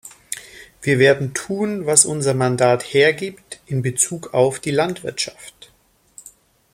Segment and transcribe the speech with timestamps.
[0.81, 5.71] Wir werden tun, was unser Mandat hergibt in Bezug auf die Landwirtschaft.